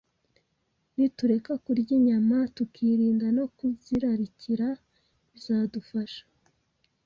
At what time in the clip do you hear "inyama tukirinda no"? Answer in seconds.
1.97-3.45